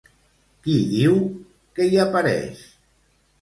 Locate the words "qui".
0.63-0.77